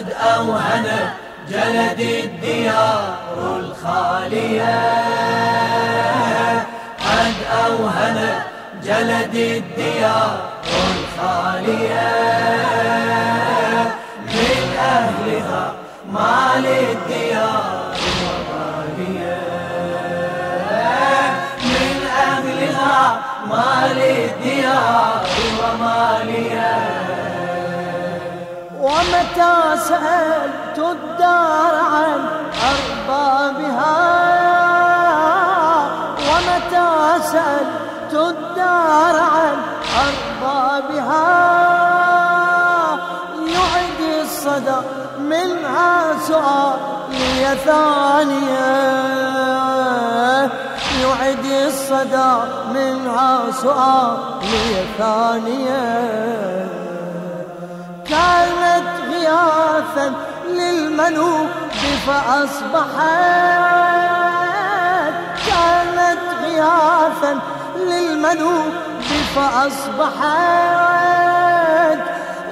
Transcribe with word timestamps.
قد 0.00 0.12
أوهن 0.12 0.86
جلد 1.48 2.00
الديار 2.00 3.18
الخالية. 3.56 4.78
قد 7.00 7.34
أوهن 7.66 8.18
جلد 8.84 9.34
الديار 9.34 10.48
الخالية. 10.64 12.10
من 14.26 14.76
أهلها 14.78 15.72
مال 16.12 16.66
الديار 16.66 17.94
وغالية 18.22 19.40
من 21.62 22.06
أهلها 22.06 23.20
مال 23.50 23.98
الديار 24.00 25.24
ومالية 25.60 26.89
ومتى 28.90 29.76
سألت 29.88 30.78
الدار 30.78 31.74
عن 31.92 32.20
أربابها؟ 32.70 33.96
ومتى 36.28 37.22
سألت 37.22 38.14
الدار 38.14 39.16
عن 39.20 39.56
أربابها؟ 40.06 41.50
يعد 43.46 44.00
الصدى 44.22 44.80
منها 45.18 46.18
سؤالي 46.28 47.56
ثانية 47.64 48.90
يعد 51.02 51.44
الصدى 51.66 52.32
منها 52.74 53.50
سؤالي 53.62 54.84
ثانية 54.98 56.39
غياثا 59.96 60.12
للمنوب 60.48 61.48
فأصبحت 62.06 63.00
كانت 65.46 66.22
غياثا 66.42 67.38
للمنوب 67.76 68.72
فأصبحت 69.36 70.30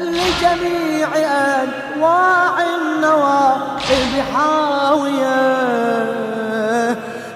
لجميع 0.00 1.08
أنواع 1.16 2.54
النوائب 2.60 4.12
حاوية 4.34 5.40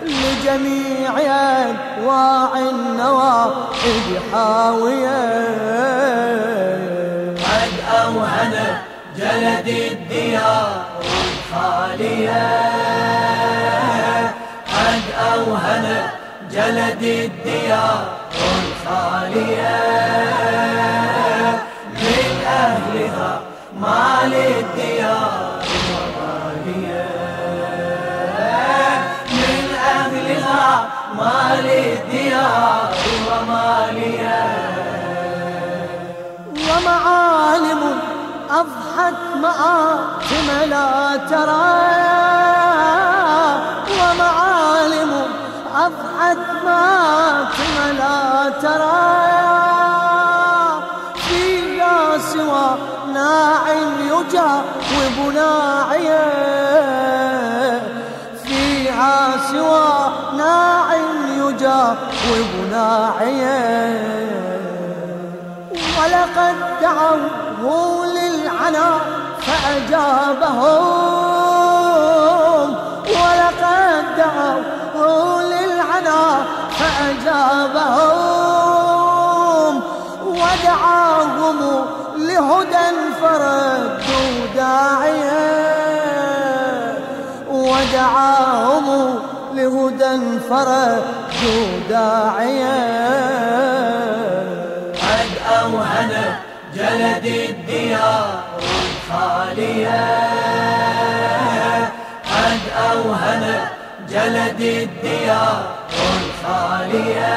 لجميع 0.03 1.13
أنواع 1.21 2.51
النوائب 2.59 4.07
حاوية. 4.33 5.82
جلد 9.63 9.93
الديار 9.93 10.85
الخالية 11.53 12.43
قد 14.73 15.03
أوهن 15.35 15.87
جلد 16.51 17.03
الديار 17.03 18.05
الخالية 18.35 19.79
من 21.95 22.45
أهلها 22.47 23.41
مال 23.81 24.35
الديار 24.35 25.63
وغالية 25.93 27.09
من 29.31 29.65
أهلها 29.75 30.89
مال 31.19 31.67
الديار 31.71 32.95
ومالية. 33.29 34.43
ومعالم 36.69 38.12
أضحت 38.53 39.15
مآتم 39.43 40.69
لا 40.71 41.17
ترى 41.31 41.73
ومعالم 43.99 45.13
أضحت 45.75 46.39
مآتم 46.65 47.97
لا 47.99 48.51
ترى. 48.63 49.23
فيها 51.17 52.19
سوى 52.19 52.79
ناع 53.15 53.63
يجاوب 54.01 55.35
ناعيا 55.35 56.31
فيها 58.45 59.37
سوى 59.53 60.13
ناع 60.37 60.95
يجاوب 61.37 62.71
ناعيا 62.71 64.03
ولقد 65.99 66.57
دعوه 66.83 68.07
للعنا 68.63 68.99
فأجابهم. 69.41 70.67
ولقد 73.09 74.05
دعوه 74.17 75.43
للعنا 75.43 76.21
فأجابهم. 76.71 77.83
ودعاهم 80.27 81.59
لهدى 82.17 82.89
فردوا 83.23 84.47
داعيا. 84.55 85.63
ودعاهم 87.51 89.19
لهدى 89.55 90.41
فردوا 90.49 91.67
داعيا. 91.89 93.03
أوهن 95.63 96.13
جلد 96.75 97.27
الديار 97.27 98.45
الخالية. 98.59 100.01
قد 102.25 102.61
أوهن 102.91 103.45
جلد 104.09 104.61
الديار 104.61 105.75
الخالية. 106.17 107.33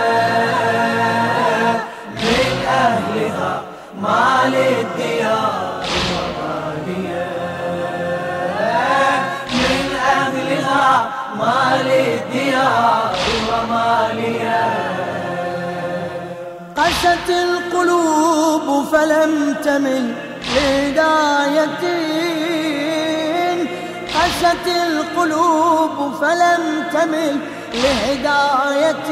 من 2.16 2.66
أهلها 2.68 3.62
مال 4.02 4.56
الديار 4.56 5.84
وغالية 6.12 7.26
من 9.52 9.86
أهلها 10.18 11.08
مال 11.40 11.88
الديار 11.92 12.95
قست 17.06 17.30
القلوب 17.30 18.86
فلم 18.92 19.56
تمل 19.64 20.14
لهداية 20.56 21.84
قست 24.16 24.68
القلوب 24.88 26.14
فلم 26.22 26.84
تمل 26.94 27.38
لهداية 27.74 29.08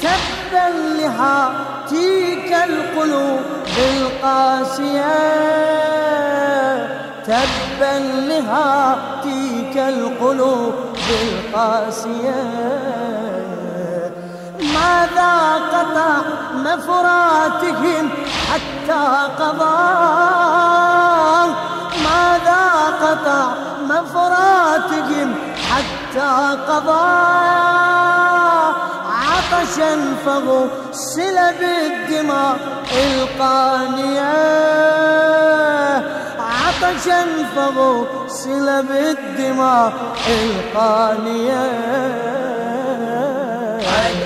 تبا 0.00 0.68
لهاتيك 0.98 2.52
القلوب 2.52 3.40
القاسية. 3.78 5.14
تبا 7.26 7.98
لهاتيك 8.28 9.76
القلوب 9.76 10.74
القاسية. 11.22 12.44
ماذا 14.74 15.57
قطع 16.68 16.76
مفراتهم 16.76 18.10
حتى 18.48 19.06
قضى. 19.38 19.88
ماذا 22.04 22.64
قطع 23.02 23.44
مفراتهم 23.82 25.34
حتى 25.70 26.56
قضى؟ 26.68 27.08
عطشا 29.28 29.92
فغسل 30.26 31.36
بالدماء 31.60 32.56
القانية 32.92 34.34
عطشا 36.38 37.22
فغسل 37.56 38.82
بالدماء 38.82 39.92
القانية 40.28 41.68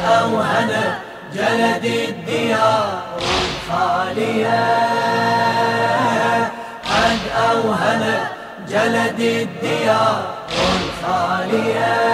أوهن 0.02 1.11
جلد 1.34 1.84
الديار 1.84 3.02
الخالية. 3.18 4.62
قد 6.84 7.20
أوهن 7.50 8.02
جلد 8.68 9.20
الديار 9.20 10.22
الخالية. 10.76 12.12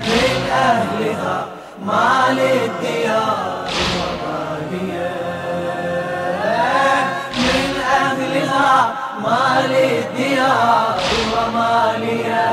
من 0.00 0.50
أهلها 0.52 1.46
مال 1.86 2.38
الديار 2.40 3.68
وغالية 3.96 5.10
من 7.36 7.70
أهلها 8.00 8.92
مال 9.24 9.72
الديار 9.72 10.98
ومالية 11.32 12.46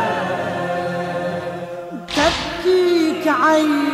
تبكيك 2.07 3.25
عيني 3.27 3.86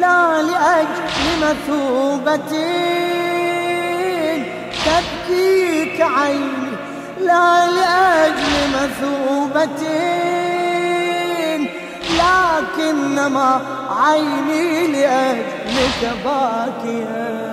لا 0.00 0.42
لأجل 0.42 1.24
مثوبة. 1.42 2.36
تبكي 4.86 5.30
تبكيك 5.30 6.00
عيني 6.00 6.72
لا 7.20 7.66
لأجل 7.66 8.52
مثوبة. 8.74 9.80
لكنما 12.18 13.60
عيني 13.90 14.86
لأجلك 14.86 16.02
باكية. 16.24 17.50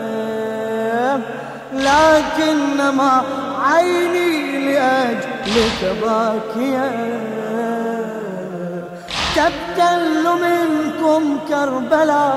لكنما 1.73 3.23
عيني 3.63 4.57
لأجلك 4.71 5.81
باكية. 6.01 7.36
تبتل 9.37 10.25
منكم 10.45 11.39
كربلاء 11.49 12.33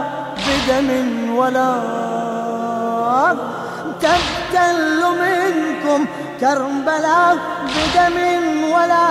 بدم 0.47 0.89
ولا 1.35 1.75
تبتل 4.01 5.01
منكم 5.23 6.07
كربلاء 6.41 7.37
بدم 7.75 8.17
ولا 8.73 9.09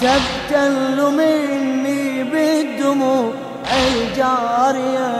تبتل 0.00 0.98
مني 1.10 2.24
بالدموع 2.24 3.32
الجارية. 3.78 5.10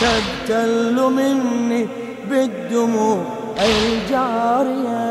تبتل 0.00 0.96
مني 1.02 1.88
بالدموع 2.30 3.20
الجارية. 3.60 5.09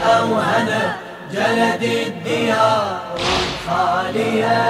قد 0.00 0.08
أوهن 0.08 0.70
جلد 1.32 1.82
الديار 1.82 3.00
الخالية. 3.16 4.62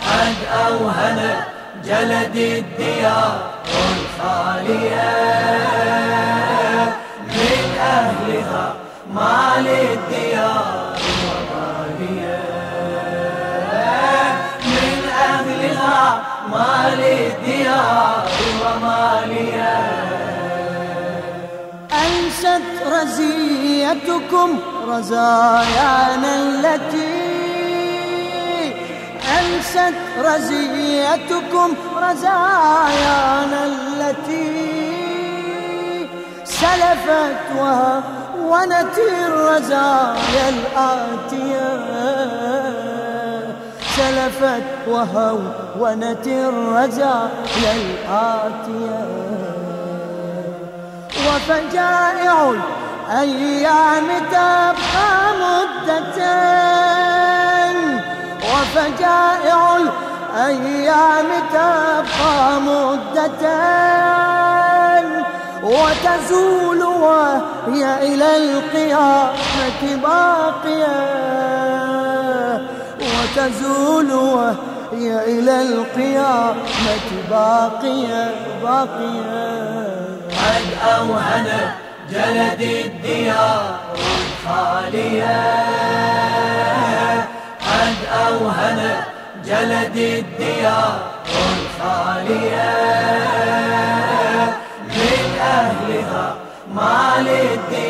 قد 0.00 0.36
أوهن 0.66 1.20
جلد 1.84 2.36
الديار 2.36 3.50
الخالية. 3.74 5.10
من 7.26 7.78
أهلها 7.80 8.74
ما 9.14 9.38
للديار 9.58 10.98
ومالية 11.24 12.38
من 14.64 14.98
أهلها 15.30 16.22
ما 16.52 16.70
للديار 16.96 18.28
ومالية. 18.62 19.57
أنست 22.38 22.62
رزيتكم 22.92 24.58
رزايانا 24.88 26.36
التي 26.36 27.18
أنست 29.38 29.94
رزيتكم 30.18 31.74
رزايانا 31.96 33.60
التي 33.66 34.78
سلفت 36.44 37.36
وهونت 37.58 38.98
الرزايا 39.26 40.48
الآتية. 40.48 41.68
سلفت 43.96 44.66
وهونت 44.88 46.26
الرزايا 46.26 47.72
الآتية. 47.74 49.17
وفجائع 51.28 52.54
الأيام 53.10 54.08
تبقى 54.30 55.10
مدة 55.40 56.18
وفجائع 58.44 59.76
الأيام 59.76 61.26
تبقى 61.52 62.60
مدة 62.60 63.44
وتزول 65.62 66.82
وهي 66.82 67.84
إلى 68.14 68.36
القيامة 68.36 69.82
باقية. 70.02 70.98
وتزول 73.00 74.12
وهي 74.12 75.24
إلى 75.24 75.62
القيامة 75.62 77.08
باقية 77.30 78.34
باقية. 78.62 79.77
قد 80.48 80.66
أوهن 80.96 81.48
جلد 82.10 82.60
الديار 82.60 83.80
الخالية. 83.94 85.36
قد 87.60 87.96
أوهن 88.26 88.80
جلد 89.44 89.96
الديار 89.96 90.98
الخالية. 91.26 92.72
من 94.96 95.38
أهلها 95.40 96.34
ما 96.74 97.14
للديار 97.18 97.87